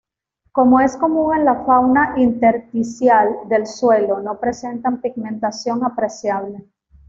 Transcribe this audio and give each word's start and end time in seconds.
Como 0.51 0.79
es 0.79 0.97
común 0.97 1.35
en 1.37 1.45
la 1.45 1.63
fauna 1.63 2.15
intersticial 2.17 3.29
del 3.47 3.67
suelo, 3.67 4.19
no 4.19 4.39
presentan 4.39 4.99
pigmentación 4.99 5.83
apreciable. 5.83 6.67